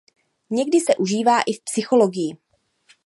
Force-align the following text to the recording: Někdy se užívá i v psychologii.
Někdy 0.49 0.79
se 0.79 0.95
užívá 0.95 1.41
i 1.41 1.53
v 1.53 1.63
psychologii. 1.63 2.37